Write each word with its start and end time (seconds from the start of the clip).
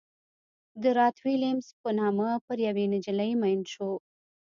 د 0.81 0.83
رات 0.97 1.15
ویلیمز 1.25 1.67
په 1.81 1.89
نامه 1.99 2.29
پر 2.45 2.57
یوې 2.67 2.85
نجلۍ 2.93 3.31
مین 3.41 3.59
شو. 3.73 3.91